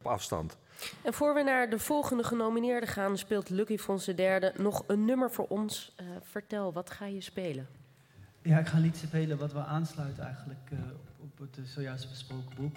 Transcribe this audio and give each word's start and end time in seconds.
op 0.00 0.06
afstand. 0.06 0.56
En 1.02 1.12
voor 1.12 1.34
we 1.34 1.42
naar 1.42 1.70
de 1.70 1.78
volgende 1.78 2.24
genomineerde 2.24 2.86
gaan, 2.86 3.18
speelt 3.18 3.48
Lucky 3.48 3.78
Fonse 3.78 4.14
derde 4.14 4.52
nog 4.56 4.84
een 4.86 5.04
nummer 5.04 5.30
voor 5.30 5.46
ons. 5.46 5.94
Uh, 6.00 6.06
vertel, 6.22 6.72
wat 6.72 6.90
ga 6.90 7.06
je 7.06 7.20
spelen? 7.20 7.68
Ja, 8.42 8.58
ik 8.58 8.66
ga 8.66 8.76
een 8.76 8.82
lied 8.82 8.96
spelen 8.96 9.38
wat 9.38 9.52
wel 9.52 9.62
aansluit 9.62 10.18
eigenlijk 10.18 10.70
uh, 10.72 10.78
op 11.18 11.38
het 11.38 11.58
uh, 11.58 11.64
zojuist 11.64 12.08
besproken 12.08 12.56
boek. 12.56 12.76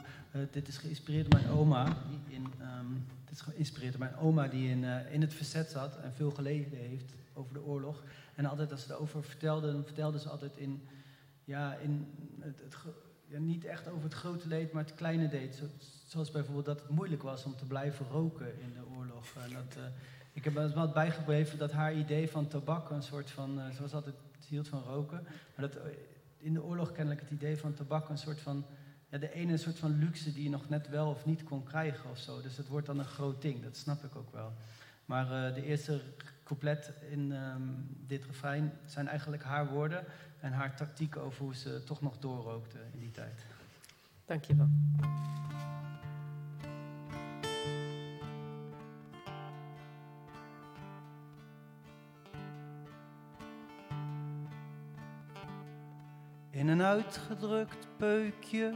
dit 0.51 0.67
is 0.67 0.77
geïnspireerd 0.77 1.31
door 1.31 1.41
mijn 1.41 1.53
oma. 1.53 1.83
Die 1.85 2.35
in, 2.35 2.45
um, 2.61 3.05
dit 3.25 3.35
is 3.35 3.41
geïnspireerd 3.41 3.91
door 3.91 4.01
mijn 4.01 4.17
oma 4.17 4.47
die 4.47 4.69
in, 4.69 4.83
in 5.11 5.21
het 5.21 5.33
verzet 5.33 5.69
zat 5.69 5.97
en 5.97 6.13
veel 6.13 6.31
geleden 6.31 6.77
heeft 6.77 7.13
over 7.33 7.53
de 7.53 7.63
oorlog. 7.63 8.03
En 8.35 8.45
altijd 8.45 8.71
als 8.71 8.83
ze 8.83 8.93
erover 8.93 9.23
vertelde, 9.23 9.71
dan 9.71 9.83
vertelde 9.83 10.19
ze 10.19 10.29
altijd 10.29 10.57
in, 10.57 10.87
ja, 11.43 11.73
in 11.73 12.07
het, 12.39 12.59
het 12.59 12.75
niet 13.39 13.65
echt 13.65 13.87
over 13.87 14.03
het 14.03 14.13
grote 14.13 14.47
leed, 14.47 14.71
maar 14.71 14.83
het 14.83 14.95
kleine 14.95 15.29
leed. 15.31 15.55
Zo, 15.55 15.65
zoals 16.07 16.31
bijvoorbeeld 16.31 16.65
dat 16.65 16.79
het 16.79 16.89
moeilijk 16.89 17.23
was 17.23 17.43
om 17.45 17.55
te 17.55 17.65
blijven 17.65 18.05
roken 18.11 18.61
in 18.61 18.73
de 18.73 18.95
oorlog. 18.97 19.25
En 19.35 19.53
dat, 19.53 19.77
uh, 19.77 19.83
ik 20.33 20.43
heb 20.43 20.53
wel 20.53 20.91
bijgebleven 20.91 21.57
dat 21.57 21.71
haar 21.71 21.93
idee 21.93 22.29
van 22.29 22.47
tabak 22.47 22.89
een 22.89 23.03
soort 23.03 23.31
van, 23.31 23.59
uh, 23.59 23.69
zoals 23.75 23.93
altijd 23.93 24.15
hield 24.47 24.67
van 24.67 24.83
roken, 24.83 25.23
maar 25.55 25.69
dat 25.69 25.81
in 26.37 26.53
de 26.53 26.63
oorlog 26.63 26.91
kennelijk 26.91 27.21
het 27.21 27.31
idee 27.31 27.57
van 27.57 27.73
tabak 27.73 28.09
een 28.09 28.17
soort 28.17 28.39
van, 28.39 28.65
de 29.09 29.33
ene 29.33 29.57
soort 29.57 29.79
van 29.79 29.99
luxe 29.99 30.33
die 30.33 30.43
je 30.43 30.49
nog 30.49 30.69
net 30.69 30.89
wel 30.89 31.09
of 31.09 31.25
niet 31.25 31.43
kon 31.43 31.63
krijgen 31.63 32.09
of 32.09 32.17
zo. 32.17 32.41
Dus 32.41 32.55
dat 32.55 32.67
wordt 32.67 32.85
dan 32.85 32.99
een 32.99 33.05
groot 33.05 33.41
ding, 33.41 33.63
dat 33.63 33.77
snap 33.77 34.03
ik 34.03 34.15
ook 34.15 34.31
wel. 34.31 34.53
Maar 35.05 35.25
uh, 35.25 35.53
de 35.53 35.63
eerste 35.63 36.01
couplet 36.43 36.91
in 37.09 37.31
um, 37.31 37.87
dit 38.07 38.25
refrein 38.25 38.73
zijn 38.85 39.07
eigenlijk 39.07 39.43
haar 39.43 39.67
woorden 39.67 40.05
en 40.39 40.51
haar 40.51 40.75
tactiek 40.75 41.17
over 41.17 41.43
hoe 41.43 41.55
ze 41.55 41.83
toch 41.83 42.01
nog 42.01 42.17
doorrookte 42.17 42.77
in 42.93 42.99
die 42.99 43.11
tijd. 43.11 43.45
Dankjewel. 44.25 44.69
In 56.49 56.67
een 56.67 56.81
uitgedrukt 56.81 57.87
peukje 57.97 58.73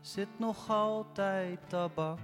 zit 0.00 0.38
nog 0.38 0.70
altijd 0.70 1.58
tabak. 1.68 2.18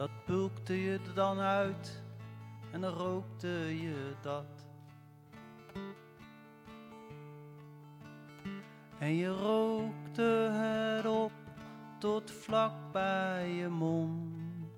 Dat 0.00 0.24
pulkte 0.24 0.82
je 0.82 1.00
dan 1.14 1.38
uit 1.38 2.02
en 2.70 2.80
dan 2.80 2.92
rookte 2.92 3.80
je 3.82 4.14
dat. 4.20 4.66
En 8.98 9.14
je 9.14 9.28
rookte 9.28 10.22
het 10.52 11.06
op 11.06 11.32
tot 11.98 12.30
vlak 12.30 12.72
bij 12.92 13.48
je 13.48 13.68
mond. 13.68 14.72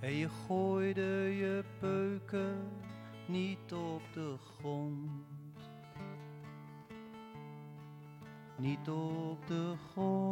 En 0.00 0.12
je 0.12 0.28
gooide 0.28 1.36
je 1.36 1.64
peuken 1.78 2.68
niet 3.26 3.72
op 3.72 4.02
de 4.12 4.36
grond. 4.38 5.26
Niet 8.56 8.88
op 8.88 9.46
de 9.46 9.74
grond. 9.90 10.31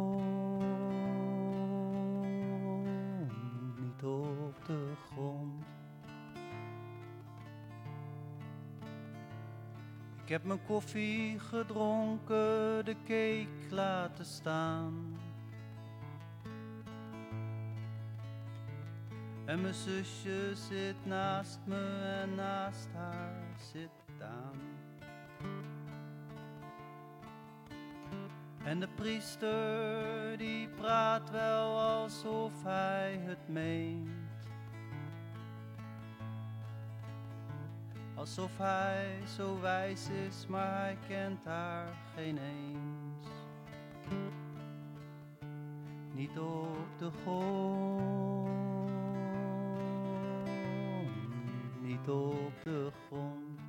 Heb 10.31 10.43
mijn 10.43 10.65
koffie 10.65 11.39
gedronken, 11.39 12.85
de 12.85 12.95
cake 13.03 13.75
laten 13.75 14.25
staan. 14.25 15.19
En 19.45 19.61
mijn 19.61 19.73
zusje 19.73 20.55
zit 20.55 21.05
naast 21.05 21.59
me 21.65 22.19
en 22.21 22.35
naast 22.35 22.89
haar 22.93 23.43
zit 23.71 23.89
Daan. 24.19 24.59
En 28.63 28.79
de 28.79 28.87
priester 28.87 30.37
die 30.37 30.67
praat 30.67 31.29
wel 31.29 31.79
alsof 31.79 32.63
hij 32.63 33.19
het 33.25 33.47
meent. 33.47 34.30
Alsof 38.21 38.57
hij 38.57 39.19
zo 39.35 39.59
wijs 39.59 40.09
is, 40.09 40.47
maar 40.47 40.79
hij 40.79 40.97
kent 41.07 41.45
haar 41.45 41.97
geen 42.15 42.37
eens. 42.37 43.27
Niet 46.13 46.39
op 46.39 46.97
de 46.97 47.11
grond, 47.21 48.49
niet 51.81 52.09
op 52.09 52.63
de 52.63 52.91
grond. 53.07 53.59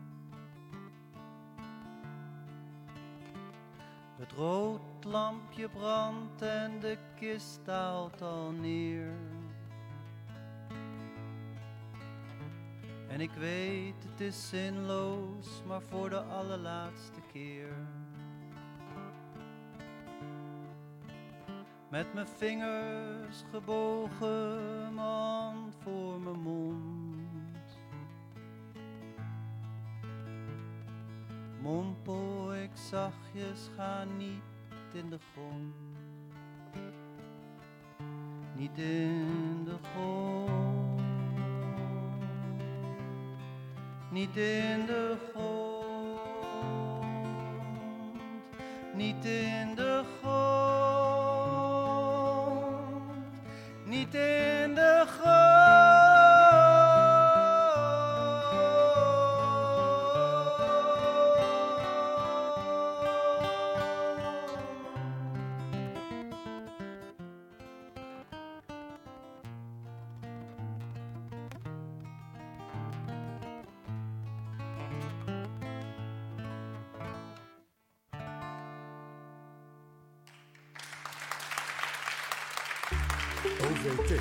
Het 4.19 4.33
rood 4.33 5.05
lampje 5.05 5.69
brandt 5.69 6.43
en 6.43 6.81
de 6.81 6.99
kist 7.15 7.61
daalt 7.65 8.23
al 8.23 8.51
neer. 8.51 9.15
En 13.13 13.21
ik 13.21 13.33
weet 13.33 14.05
het 14.11 14.21
is 14.21 14.49
zinloos, 14.49 15.63
maar 15.67 15.83
voor 15.83 16.11
de 16.11 16.21
allerlaatste 16.21 17.21
keer. 17.33 17.69
Met 21.89 22.15
mijn 22.15 22.27
vingers 22.27 23.45
gebogen, 23.51 24.95
mijn 24.95 25.07
hand 25.07 25.77
voor 25.83 26.21
mijn 26.21 26.41
mond. 26.41 27.79
Mompel 31.61 32.55
ik 32.55 32.71
zachtjes, 32.75 33.71
ga 33.77 34.05
niet 34.05 34.43
in 34.93 35.11
de 35.11 35.19
grond. 35.33 35.75
Niet 38.57 38.79
in 38.79 39.65
de 39.65 39.77
grond. 39.93 40.62
Niet 44.13 44.37
in 44.37 44.87
de 44.87 45.17
grond. 45.31 46.21
Niet 48.95 49.25
in 49.25 49.75
de 49.75 50.03
grond. 50.21 50.33
Niet 53.85 54.15
in 54.15 54.75
de 54.75 55.05
grond. 55.07 55.52
OVT. 83.45 84.13